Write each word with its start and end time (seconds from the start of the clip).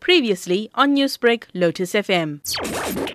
Previously 0.00 0.70
on 0.74 0.94
Newsbreak, 0.94 1.44
Lotus 1.54 1.92
FM. 1.92 2.40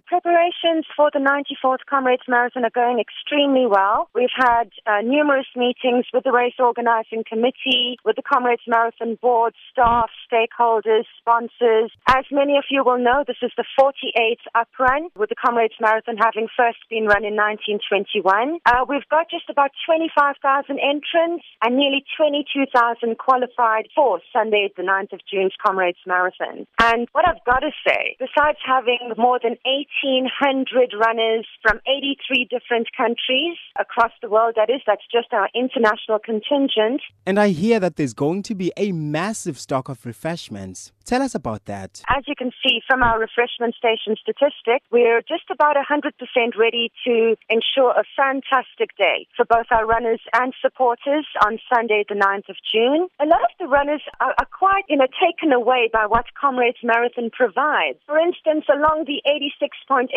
Preparations 0.06 0.86
for 0.96 1.10
the 1.12 1.20
94th 1.20 1.86
Comrades 1.90 2.24
Marathon 2.28 2.64
are 2.64 2.70
going 2.70 3.00
extremely 3.00 3.66
well. 3.66 4.10
We've 4.14 4.30
had 4.36 4.70
uh, 4.86 5.02
numerous 5.04 5.48
meetings 5.56 6.06
with 6.14 6.24
the 6.24 6.32
race 6.32 6.54
organizing 6.60 7.24
committee, 7.28 7.98
with 8.06 8.16
the 8.16 8.22
Comrades 8.22 8.62
Marathon 8.68 9.16
board, 9.22 9.54
staff, 9.72 10.10
stakeholders, 10.26 11.06
sponsors. 11.20 11.92
As 12.08 12.26
many 12.32 12.58
of 12.58 12.66
you 12.70 12.84
will 12.84 12.98
know, 12.98 13.24
this 13.26 13.42
is 13.42 13.52
the 13.58 13.66
48th 13.80 14.46
up 14.54 14.70
run, 14.80 15.10
with 15.16 15.30
the 15.30 15.36
Comrades 15.36 15.76
Marathon 15.80 16.18
having 16.18 16.48
first 16.58 16.80
been 16.90 17.06
run 17.06 17.24
in 17.24 17.36
1921. 17.36 18.60
Uh, 18.66 18.86
we've 18.88 19.08
got 19.10 19.30
just 19.30 19.50
about 19.50 19.72
25,000 19.86 20.80
entrants 20.80 21.46
and 21.64 21.78
nearly 21.78 22.04
22,000 22.18 23.18
qualified 23.18 23.88
for 23.96 24.20
Sunday, 24.34 24.72
the 24.76 24.84
9th 24.84 25.14
of 25.14 25.22
June's 25.30 25.56
Comrades 25.64 26.00
Marathon. 26.06 26.68
And 26.80 27.08
what 27.12 27.28
I've 27.28 27.44
got 27.46 27.60
to 27.60 27.72
say, 27.88 28.18
besides 28.20 28.58
having 28.66 29.14
more 29.18 29.40
than 29.42 29.58
1,800 29.66 30.94
runners 30.98 31.46
from 31.62 31.80
83 31.88 32.48
different 32.50 32.88
countries 32.96 33.58
across 33.80 34.12
the 34.22 34.30
world, 34.30 34.54
that 34.56 34.70
is, 34.70 34.82
that's 34.86 35.06
just 35.12 35.34
our 35.34 35.50
international 35.54 36.20
contingent. 36.20 37.02
And 37.26 37.40
I 37.40 37.50
hear 37.50 37.80
that 37.80 37.96
there's 37.96 38.14
going 38.14 38.44
to 38.44 38.56
be 38.56 38.72
a 38.78 38.92
massive 38.92 39.60
stock 39.60 39.90
of 39.90 39.98
refreshments. 40.16 40.92
Tell 41.04 41.22
us 41.22 41.36
about 41.36 41.66
that. 41.66 42.02
As 42.10 42.24
you 42.26 42.36
can 42.36 42.52
see 42.64 42.82
from 42.88 43.04
our 43.04 43.20
refreshment 43.20 43.76
station 43.76 44.16
statistic, 44.16 44.82
we're 44.92 45.22
just 45.22 45.46
about 45.52 45.76
100% 45.76 46.12
ready 46.58 46.92
to 47.06 47.36
ensure 47.50 47.92
a 47.92 48.04
fantastic 48.16 48.96
day 48.98 49.28
for 49.36 49.46
both 49.46 49.68
our 49.70 49.86
runners 49.86 50.22
and 50.34 50.54
supporters 50.62 51.28
on 51.46 51.60
Sunday, 51.70 52.06
the 52.10 52.16
9th 52.16 52.50
of 52.50 52.56
June. 52.72 53.08
A 53.20 53.28
lot 53.28 53.44
of 53.44 53.54
the 53.60 53.68
runners 53.68 54.02
are, 54.20 54.34
are 54.40 54.50
quite, 54.58 54.86
you 54.90 54.98
know, 54.98 55.12
taken 55.22 55.52
away 55.52 55.90
by 55.92 56.06
what 56.08 56.26
Comrades 56.40 56.82
Marathon 56.82 57.30
provides. 57.30 58.00
For 58.08 58.18
instance, 58.18 58.66
along 58.72 59.06
the 59.06 59.22
86.83 59.30 60.10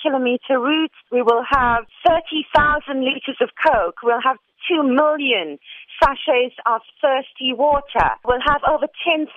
kilometer 0.00 0.56
route, 0.56 0.94
we 1.12 1.20
will 1.20 1.44
have 1.50 1.84
30,000 2.06 3.04
liters 3.04 3.36
of 3.42 3.50
Coke. 3.60 4.00
We'll 4.02 4.24
have 4.24 4.38
2 4.68 4.82
million 4.84 5.58
sachets 6.02 6.56
of 6.66 6.80
Thirsti 7.02 7.56
water. 7.56 8.16
We'll 8.24 8.42
have 8.44 8.62
over 8.68 8.86
10,000 9.06 9.28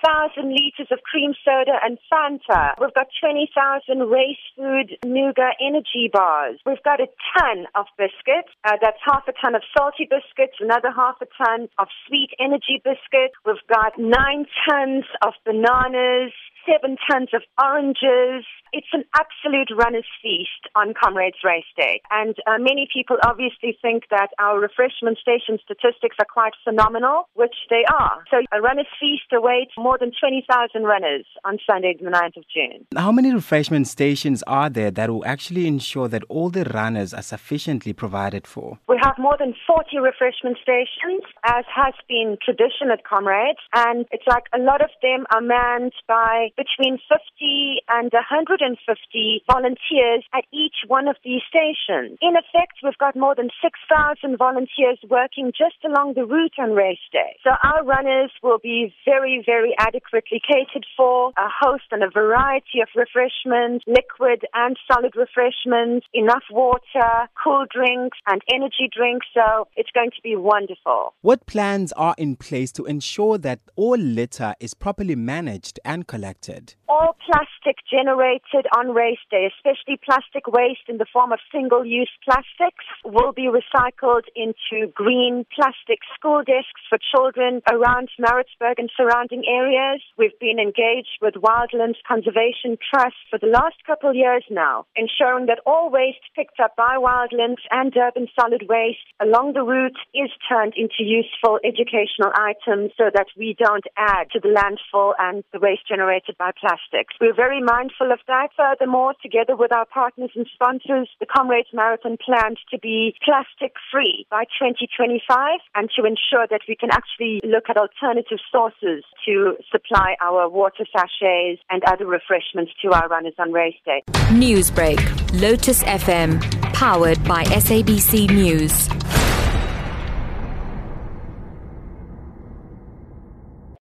litres 0.48 0.88
of 0.90 0.98
cream 1.04 1.34
soda 1.44 1.78
and 1.84 1.98
Fanta. 2.10 2.74
We've 2.80 2.94
got 2.94 3.08
20,000 3.20 4.10
race 4.10 4.44
food 4.56 4.96
nougat 5.04 5.56
energy 5.60 6.10
bars. 6.12 6.58
We've 6.66 6.82
got 6.82 7.00
a 7.00 7.08
ton 7.36 7.66
of 7.74 7.86
biscuits. 7.98 8.50
Uh, 8.64 8.76
that's 8.80 8.98
half 9.04 9.28
a 9.28 9.32
ton 9.32 9.54
of 9.54 9.62
salty 9.76 10.08
biscuits, 10.08 10.56
another 10.60 10.90
half 10.90 11.16
a 11.20 11.26
ton 11.38 11.68
of 11.78 11.88
sweet 12.06 12.30
energy 12.40 12.80
biscuits. 12.82 13.36
We've 13.44 13.56
got 13.68 13.98
nine 13.98 14.46
tons 14.68 15.04
of 15.22 15.34
bananas, 15.44 16.32
seven 16.66 16.96
tons 17.10 17.28
of 17.32 17.42
oranges. 17.62 18.44
It's 18.72 18.90
an 18.92 19.04
absolute 19.14 19.70
runner's 19.76 20.08
feast 20.22 20.66
on 20.74 20.94
Comrades 20.94 21.38
Race 21.44 21.68
Day. 21.76 22.00
And 22.10 22.34
uh, 22.46 22.58
many 22.58 22.88
people 22.92 23.16
obviously 23.24 23.78
think 23.80 24.04
that 24.10 24.30
our 24.38 24.58
refreshment 24.58 25.18
station 25.18 25.58
statistics 25.62 26.16
are 26.18 26.26
quite 26.26 26.53
phenomenal, 26.62 27.28
which 27.34 27.54
they 27.70 27.84
are. 27.92 28.24
So 28.30 28.38
a 28.52 28.60
runner's 28.60 28.86
feast 29.00 29.32
awaits 29.32 29.72
more 29.76 29.98
than 29.98 30.12
20,000 30.18 30.82
runners 30.84 31.26
on 31.44 31.58
Sunday, 31.68 31.96
the 32.00 32.10
9th 32.10 32.36
of 32.36 32.44
June. 32.52 32.86
How 32.96 33.12
many 33.12 33.32
refreshment 33.32 33.88
stations 33.88 34.42
are 34.46 34.70
there 34.70 34.90
that 34.90 35.10
will 35.10 35.24
actually 35.24 35.66
ensure 35.66 36.08
that 36.08 36.22
all 36.28 36.50
the 36.50 36.64
runners 36.64 37.14
are 37.14 37.22
sufficiently 37.22 37.92
provided 37.92 38.46
for? 38.46 38.78
We 38.88 38.98
have 39.02 39.16
more 39.18 39.36
than 39.38 39.54
40 39.66 39.98
refreshment 39.98 40.58
stations, 40.62 41.22
as 41.44 41.64
has 41.74 41.94
been 42.08 42.36
tradition 42.44 42.90
at 42.92 43.04
Comrades. 43.04 43.58
And 43.72 44.06
it's 44.10 44.26
like 44.26 44.44
a 44.54 44.58
lot 44.58 44.82
of 44.82 44.90
them 45.02 45.26
are 45.32 45.40
manned 45.40 45.94
by 46.06 46.50
between 46.56 46.98
50 47.08 47.82
and 47.88 48.12
150 48.12 49.42
volunteers 49.50 50.24
at 50.34 50.44
each 50.52 50.84
one 50.86 51.08
of 51.08 51.16
these 51.24 51.42
stations. 51.48 52.18
In 52.20 52.36
effect, 52.36 52.82
we've 52.82 52.98
got 52.98 53.16
more 53.16 53.34
than 53.34 53.50
6,000 53.62 54.36
volunteers 54.36 54.98
working 55.08 55.52
just 55.56 55.80
along 55.84 56.14
the 56.14 56.26
route 56.26 56.43
on 56.58 56.72
race 56.72 56.98
day. 57.12 57.36
So 57.44 57.50
our 57.62 57.84
runners 57.84 58.30
will 58.42 58.58
be 58.58 58.94
very, 59.04 59.42
very 59.44 59.74
adequately 59.78 60.40
catered 60.46 60.86
for, 60.96 61.30
a 61.36 61.48
host 61.48 61.84
and 61.90 62.02
a 62.02 62.10
variety 62.10 62.80
of 62.82 62.88
refreshments, 62.94 63.84
liquid 63.86 64.44
and 64.54 64.76
solid 64.90 65.14
refreshments, 65.16 66.06
enough 66.12 66.44
water, 66.50 67.28
cool 67.42 67.64
drinks 67.70 68.18
and 68.26 68.40
energy 68.52 68.88
drinks. 68.94 69.26
So 69.34 69.68
it's 69.76 69.90
going 69.94 70.10
to 70.10 70.22
be 70.22 70.36
wonderful. 70.36 71.14
What 71.22 71.46
plans 71.46 71.92
are 71.92 72.14
in 72.18 72.36
place 72.36 72.72
to 72.72 72.84
ensure 72.84 73.38
that 73.38 73.60
all 73.76 73.96
litter 73.96 74.54
is 74.60 74.74
properly 74.74 75.16
managed 75.16 75.80
and 75.84 76.06
collected? 76.06 76.74
All 76.94 77.16
plastic 77.26 77.82
generated 77.90 78.70
on 78.70 78.94
race 78.94 79.18
day, 79.28 79.50
especially 79.50 79.98
plastic 79.98 80.46
waste 80.46 80.86
in 80.86 80.98
the 80.98 81.10
form 81.12 81.32
of 81.32 81.40
single 81.50 81.84
use 81.84 82.14
plastics, 82.22 82.86
will 83.04 83.32
be 83.32 83.50
recycled 83.50 84.30
into 84.36 84.86
green 84.94 85.44
plastic 85.50 85.98
school 86.14 86.44
desks 86.46 86.86
for 86.88 86.96
children 87.10 87.62
around 87.66 88.10
Maritzburg 88.16 88.78
and 88.78 88.92
surrounding 88.96 89.42
areas. 89.42 90.02
We've 90.16 90.38
been 90.38 90.60
engaged 90.60 91.18
with 91.20 91.34
Wildlands 91.34 91.98
Conservation 92.06 92.78
Trust 92.78 93.18
for 93.28 93.40
the 93.40 93.50
last 93.50 93.82
couple 93.84 94.10
of 94.10 94.14
years 94.14 94.44
now, 94.48 94.86
ensuring 94.94 95.46
that 95.46 95.66
all 95.66 95.90
waste 95.90 96.22
picked 96.36 96.60
up 96.62 96.76
by 96.76 96.94
Wildlands 96.94 97.66
and 97.72 97.90
Durban 97.90 98.28
solid 98.38 98.70
waste 98.70 99.02
along 99.20 99.54
the 99.54 99.66
route 99.66 99.98
is 100.14 100.30
turned 100.48 100.74
into 100.76 101.02
useful 101.02 101.58
educational 101.64 102.30
items 102.38 102.92
so 102.96 103.10
that 103.12 103.34
we 103.36 103.56
don't 103.58 103.86
add 103.98 104.30
to 104.30 104.38
the 104.38 104.54
landfill 104.54 105.14
and 105.18 105.42
the 105.52 105.58
waste 105.58 105.88
generated 105.88 106.38
by 106.38 106.52
plastics. 106.84 107.14
We're 107.20 107.34
very 107.34 107.62
mindful 107.62 108.12
of 108.12 108.18
that. 108.26 108.48
Furthermore, 108.56 109.14
together 109.22 109.56
with 109.56 109.72
our 109.72 109.86
partners 109.86 110.30
and 110.34 110.46
sponsors, 110.54 111.08
the 111.20 111.26
Comrades 111.26 111.68
Marathon 111.72 112.16
plans 112.24 112.58
to 112.70 112.78
be 112.78 113.14
plastic 113.24 113.74
free 113.90 114.26
by 114.30 114.44
2025 114.58 115.60
and 115.74 115.90
to 115.96 116.04
ensure 116.04 116.46
that 116.50 116.60
we 116.68 116.76
can 116.76 116.90
actually 116.90 117.40
look 117.44 117.64
at 117.68 117.76
alternative 117.76 118.38
sources 118.50 119.04
to 119.26 119.56
supply 119.70 120.16
our 120.22 120.48
water 120.48 120.84
sachets 120.92 121.62
and 121.70 121.82
other 121.86 122.06
refreshments 122.06 122.72
to 122.82 122.92
our 122.92 123.08
runners 123.08 123.34
on 123.38 123.52
race 123.52 123.76
day. 123.84 124.02
Newsbreak, 124.30 125.00
Lotus 125.40 125.82
FM, 125.84 126.40
powered 126.74 127.22
by 127.24 127.44
SABC 127.44 128.30
News. 128.30 129.23